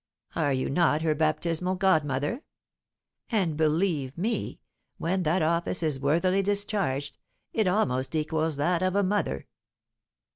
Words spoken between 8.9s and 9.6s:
a mother.